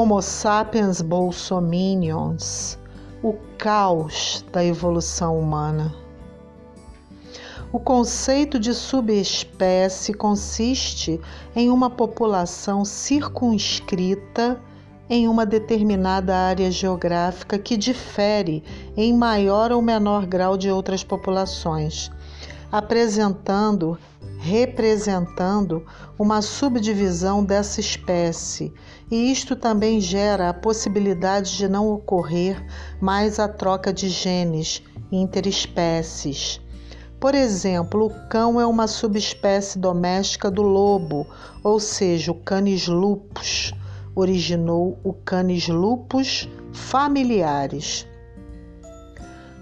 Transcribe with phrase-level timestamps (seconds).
[0.00, 2.78] Homo sapiens bolsominions,
[3.20, 5.92] o caos da evolução humana.
[7.72, 11.20] O conceito de subespécie consiste
[11.52, 14.62] em uma população circunscrita
[15.10, 18.62] em uma determinada área geográfica que difere
[18.96, 22.08] em maior ou menor grau de outras populações,
[22.70, 23.98] apresentando,
[24.38, 25.84] representando
[26.16, 28.72] uma subdivisão dessa espécie,
[29.10, 32.64] e isto também gera a possibilidade de não ocorrer
[33.00, 36.60] mais a troca de genes interespécies.
[37.20, 41.26] Por exemplo, o cão é uma subespécie doméstica do lobo,
[41.64, 43.72] ou seja, o Canis lupus
[44.14, 48.07] originou o Canis lupus familiares.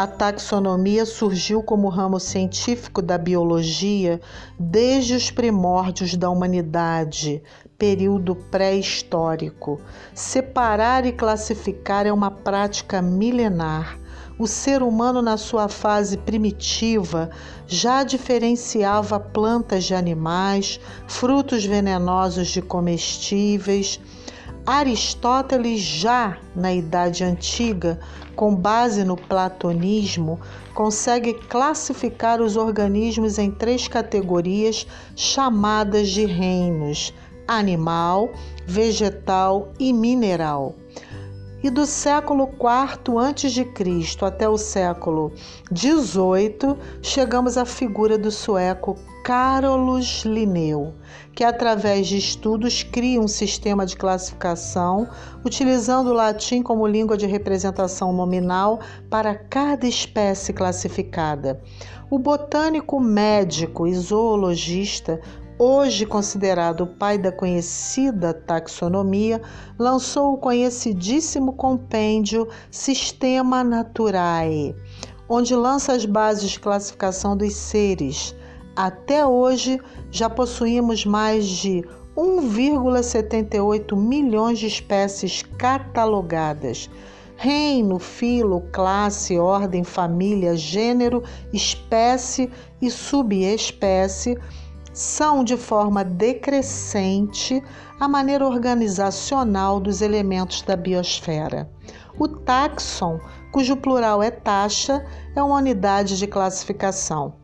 [0.00, 4.20] A taxonomia surgiu como ramo científico da biologia
[4.56, 7.42] desde os primórdios da humanidade,
[7.76, 9.80] período pré-histórico.
[10.14, 13.98] Separar e classificar é uma prática milenar.
[14.38, 17.30] O ser humano, na sua fase primitiva,
[17.66, 23.98] já diferenciava plantas de animais, frutos venenosos de comestíveis
[24.70, 27.98] Aristóteles, já na Idade Antiga,
[28.36, 30.38] com base no platonismo,
[30.74, 37.14] consegue classificar os organismos em três categorias chamadas de reinos:
[37.46, 38.28] animal,
[38.66, 40.74] vegetal e mineral.
[41.60, 44.24] E do século IV a.C.
[44.24, 45.32] até o século
[45.74, 50.94] XVIII, chegamos à figura do sueco Carolus Linneu,
[51.34, 55.08] que através de estudos cria um sistema de classificação
[55.44, 58.78] utilizando o latim como língua de representação nominal
[59.10, 61.60] para cada espécie classificada.
[62.08, 65.20] O botânico médico e zoologista
[65.58, 69.42] hoje considerado o pai da conhecida taxonomia,
[69.78, 74.76] lançou o conhecidíssimo compêndio Sistema Naturae,
[75.28, 78.36] onde lança as bases de classificação dos seres,
[78.76, 81.84] até hoje, já possuímos mais de
[82.16, 86.88] 1,78 milhões de espécies catalogadas.
[87.36, 94.38] Reino, filo, classe, ordem, família, gênero, espécie e subespécie
[94.98, 97.62] são de forma decrescente
[98.00, 101.70] a maneira organizacional dos elementos da biosfera.
[102.18, 103.20] O táxon,
[103.52, 107.34] cujo plural é taxa, é uma unidade de classificação.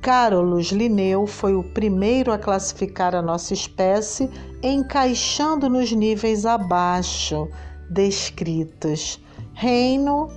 [0.00, 4.30] Carolus Linneu foi o primeiro a classificar a nossa espécie,
[4.62, 7.50] encaixando nos níveis abaixo
[7.90, 9.22] descritos:
[9.52, 10.30] reino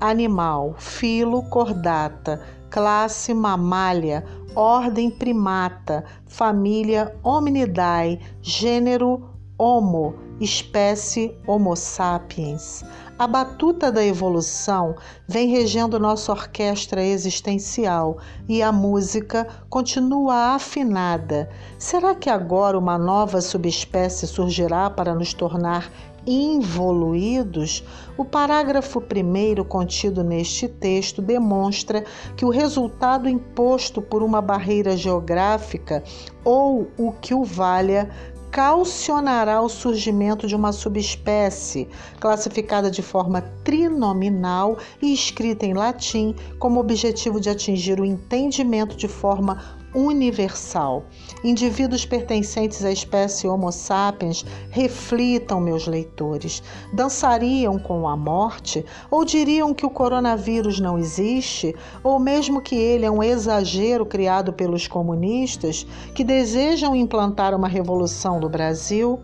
[0.00, 2.40] animal, filo cordata,
[2.72, 4.24] classe mamália,
[4.56, 9.28] ordem primata, família Hominidae, gênero
[9.58, 12.82] Homo, espécie Homo sapiens.
[13.18, 14.96] A batuta da evolução
[15.28, 18.16] vem regendo nossa orquestra existencial
[18.48, 21.50] e a música continua afinada.
[21.78, 25.90] Será que agora uma nova subespécie surgirá para nos tornar
[26.26, 27.84] involuídos?
[28.16, 32.04] O parágrafo primeiro contido neste texto demonstra
[32.36, 36.02] que o resultado imposto por uma barreira geográfica
[36.44, 38.10] ou o que o valha
[38.52, 41.88] calcionará o surgimento de uma subespécie,
[42.20, 49.08] classificada de forma trinominal e escrita em latim, como objetivo de atingir o entendimento de
[49.08, 51.04] forma universal.
[51.44, 56.62] Indivíduos pertencentes à espécie Homo sapiens reflitam, meus leitores.
[56.92, 58.84] Dançariam com a morte?
[59.10, 61.74] Ou diriam que o coronavírus não existe?
[62.02, 68.40] Ou mesmo que ele é um exagero criado pelos comunistas que desejam implantar uma revolução
[68.40, 69.20] no Brasil?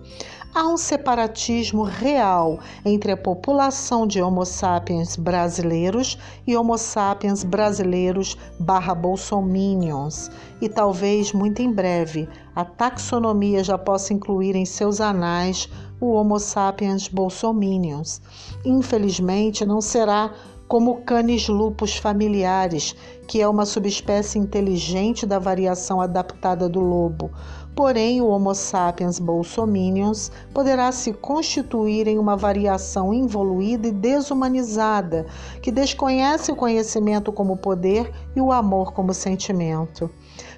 [0.55, 8.37] Há um separatismo real entre a população de Homo sapiens brasileiros e Homo sapiens brasileiros
[8.59, 10.31] barra bolsominions.
[10.61, 15.69] E talvez muito em breve a taxonomia já possa incluir em seus anais
[16.01, 18.21] o Homo sapiens bolsominions.
[18.65, 20.33] Infelizmente, não será
[20.69, 22.95] como Canis lupus familiares,
[23.27, 27.31] que é uma subespécie inteligente da variação adaptada do lobo.
[27.75, 35.27] Porém, o Homo sapiens bolsominions poderá se constituir em uma variação involuída e desumanizada,
[35.63, 40.11] que desconhece o conhecimento como poder e o amor como sentimento.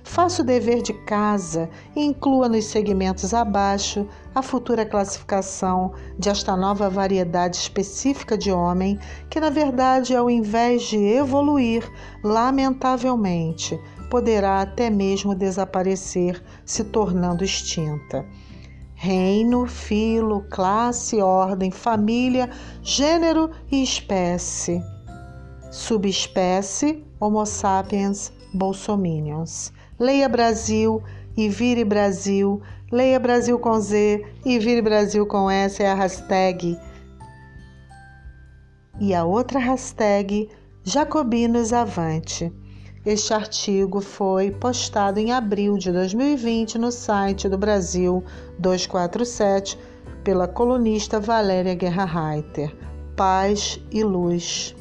[0.03, 6.57] Faça o dever de casa e inclua nos segmentos abaixo a futura classificação de esta
[6.57, 8.99] nova variedade específica de homem,
[9.29, 11.89] que na verdade, ao invés de evoluir,
[12.25, 13.79] lamentavelmente,
[14.11, 18.27] poderá até mesmo desaparecer, se tornando extinta.
[18.95, 22.51] reino, filo, classe, ordem, família,
[22.83, 24.83] gênero e espécie.
[25.71, 29.73] Subespécie Homo sapiens bolsominions.
[29.99, 31.03] Leia Brasil
[31.37, 32.61] e vire Brasil.
[32.91, 36.77] Leia Brasil com Z e vire Brasil com S é a hashtag.
[38.99, 40.49] E a outra hashtag
[40.83, 42.53] Jacobinos Avante.
[43.05, 48.23] Este artigo foi postado em abril de 2020 no site do Brasil
[48.58, 49.79] 247
[50.23, 52.76] pela colunista Valéria Guerra Reiter.
[53.17, 54.76] Paz e luz.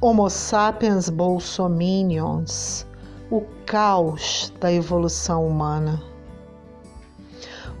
[0.00, 2.86] Homo sapiens bolsominions,
[3.28, 6.00] o caos da evolução humana.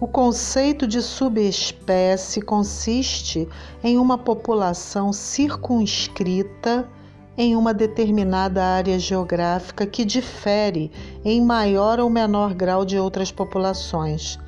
[0.00, 3.48] O conceito de subespécie consiste
[3.84, 6.88] em uma população circunscrita
[7.36, 10.90] em uma determinada área geográfica que difere
[11.24, 14.40] em maior ou menor grau de outras populações,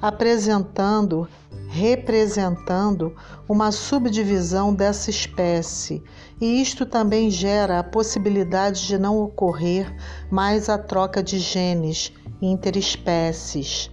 [0.00, 1.28] apresentando
[1.70, 3.14] representando
[3.48, 6.02] uma subdivisão dessa espécie,
[6.40, 9.94] e isto também gera a possibilidade de não ocorrer
[10.30, 13.90] mais a troca de genes interespécies.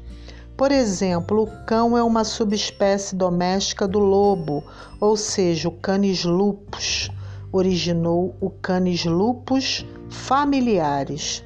[0.56, 4.64] Por exemplo, o cão é uma subespécie doméstica do lobo,
[5.00, 7.12] ou seja, o Canis lupus
[7.52, 11.44] originou o Canis lupus familiares.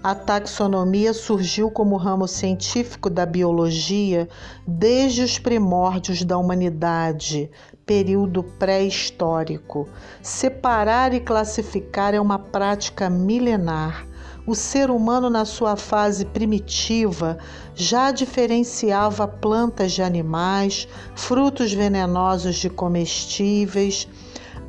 [0.00, 4.28] A taxonomia surgiu como ramo científico da biologia
[4.64, 7.50] desde os primórdios da humanidade,
[7.84, 9.88] período pré-histórico.
[10.22, 14.06] Separar e classificar é uma prática milenar.
[14.46, 17.36] O ser humano, na sua fase primitiva,
[17.74, 20.86] já diferenciava plantas de animais,
[21.16, 24.06] frutos venenosos de comestíveis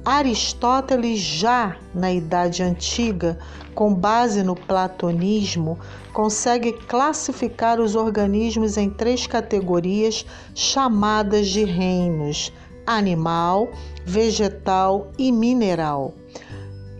[0.05, 3.37] Aristóteles, já na Idade Antiga,
[3.75, 5.77] com base no platonismo,
[6.13, 10.25] consegue classificar os organismos em três categorias
[10.55, 12.51] chamadas de reinos:
[12.85, 13.69] animal,
[14.05, 16.13] vegetal e mineral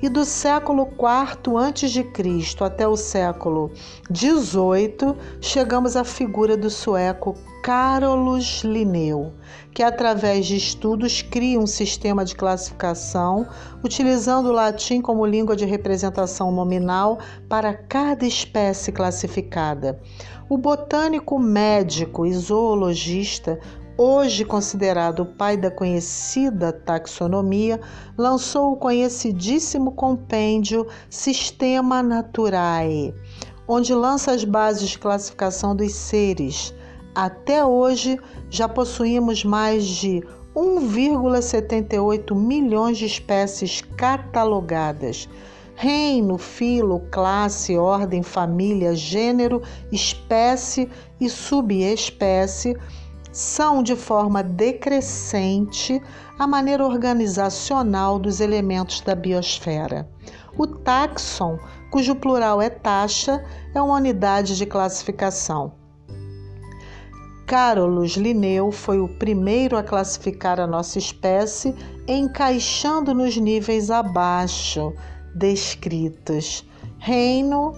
[0.01, 2.63] e do século IV a.C.
[2.63, 3.71] até o século
[4.13, 9.33] XVIII, chegamos à figura do sueco Carolus Linneu,
[9.73, 13.45] que através de estudos cria um sistema de classificação
[13.83, 17.19] utilizando o latim como língua de representação nominal
[17.49, 19.99] para cada espécie classificada.
[20.49, 23.59] O botânico médico e zoologista
[24.01, 27.81] hoje considerado o pai da conhecida taxonomia,
[28.17, 33.13] lançou o conhecidíssimo compêndio Sistema Naturae,
[33.67, 36.73] onde lança as bases de classificação dos seres.
[37.13, 38.17] Até hoje,
[38.49, 40.23] já possuímos mais de
[40.55, 45.27] 1,78 milhões de espécies catalogadas.
[45.75, 49.61] Reino, filo, classe, ordem, família, gênero,
[49.91, 52.77] espécie e subespécie
[53.31, 56.01] são de forma decrescente
[56.37, 60.09] a maneira organizacional dos elementos da biosfera.
[60.57, 61.59] O táxon,
[61.91, 65.73] cujo plural é taxa, é uma unidade de classificação.
[67.45, 71.75] Carolus Linneu foi o primeiro a classificar a nossa espécie,
[72.07, 74.93] encaixando nos níveis abaixo
[75.33, 76.63] descritos:
[76.99, 77.73] reino,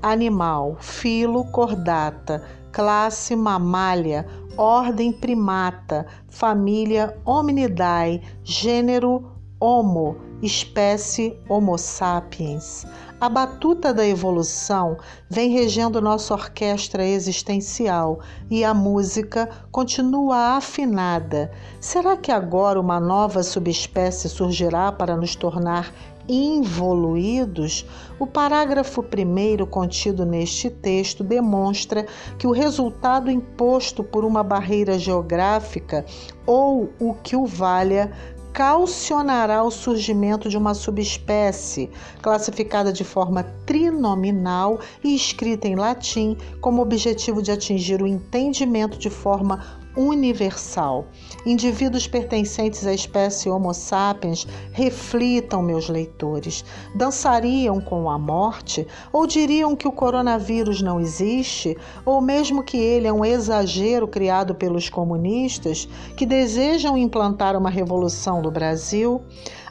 [0.00, 2.44] animal, filo, cordata,
[2.76, 12.84] classe mamália, ordem primata, família Hominidae, gênero Homo, espécie Homo sapiens.
[13.18, 14.98] A batuta da evolução
[15.30, 21.50] vem regendo nossa orquestra existencial e a música continua afinada.
[21.80, 25.90] Será que agora uma nova subespécie surgirá para nos tornar
[26.28, 27.86] involuídos,
[28.18, 32.06] o parágrafo primeiro contido neste texto demonstra
[32.38, 36.04] que o resultado imposto por uma barreira geográfica
[36.46, 38.12] ou o que o valha
[38.56, 41.90] calcionará o surgimento de uma subespécie,
[42.22, 49.10] classificada de forma trinominal e escrita em latim, como objetivo de atingir o entendimento de
[49.10, 49.62] forma
[49.96, 51.06] universal.
[51.44, 56.64] Indivíduos pertencentes à espécie Homo sapiens reflitam, meus leitores.
[56.94, 58.86] Dançariam com a morte?
[59.12, 61.76] Ou diriam que o coronavírus não existe?
[62.04, 68.42] Ou mesmo que ele é um exagero criado pelos comunistas que desejam implantar uma revolução
[68.42, 69.22] no Brasil?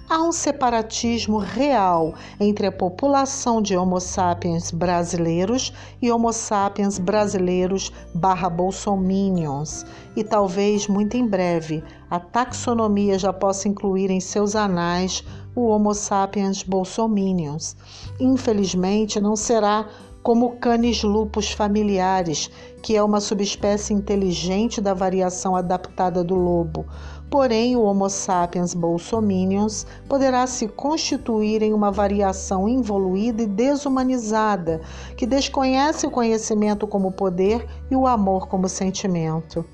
[0.07, 7.91] Há um separatismo real entre a população de Homo sapiens brasileiros e Homo sapiens brasileiros
[8.13, 9.85] barra bolsominions,
[10.15, 15.23] e talvez muito em breve a taxonomia já possa incluir em seus anais
[15.55, 17.75] o Homo sapiens bolsominions.
[18.19, 19.87] Infelizmente, não será
[20.21, 22.49] como canis lupus familiares,
[22.81, 26.85] que é uma subespécie inteligente da variação adaptada do lobo.
[27.29, 34.81] Porém, o Homo sapiens bolsominions poderá se constituir em uma variação involuída e desumanizada,
[35.17, 39.65] que desconhece o conhecimento como poder e o amor como sentimento.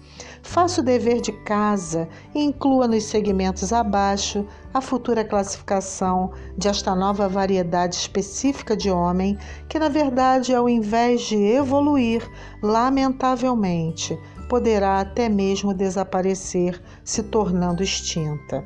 [0.43, 6.96] Faça o dever de casa e inclua nos segmentos abaixo a futura classificação de esta
[6.96, 9.38] nova variedade específica de homem,
[9.70, 12.27] que na verdade, ao invés de evoluir,
[12.62, 14.17] lamentavelmente,
[14.51, 18.65] poderá até mesmo desaparecer, se tornando extinta.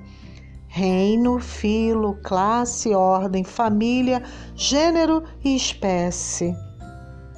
[0.68, 4.24] Reino, filo, classe, ordem, família,
[4.56, 6.56] gênero e espécie.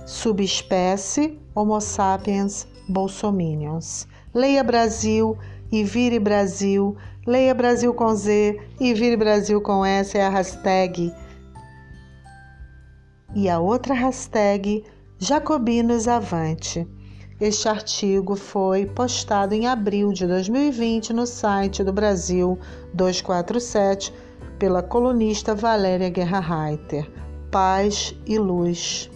[0.05, 4.07] Subespécie Homo sapiens bolsominions.
[4.33, 5.37] Leia Brasil
[5.69, 6.95] e vire Brasil.
[7.25, 11.13] Leia Brasil com Z e vire Brasil com S é a hashtag.
[13.35, 14.85] E a outra hashtag
[15.19, 16.87] Jacobinos Avante.
[17.39, 22.57] Este artigo foi postado em abril de 2020 no site do Brasil
[22.95, 24.11] 247
[24.57, 27.07] pela colunista Valéria Guerra Reiter.
[27.51, 29.11] Paz e luz.